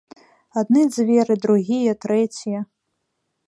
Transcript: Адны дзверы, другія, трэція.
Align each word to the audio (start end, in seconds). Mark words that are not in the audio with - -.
Адны 0.61 0.81
дзверы, 0.95 1.33
другія, 1.45 1.93
трэція. 2.07 2.59